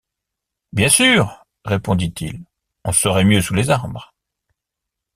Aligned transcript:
Bien 0.73 0.89
sûr, 0.89 1.45
répondit-il, 1.63 2.41
on 2.85 2.91
serait 2.91 3.23
mieux 3.23 3.39
sous 3.39 3.53
les 3.53 3.69
arbres... 3.69 4.15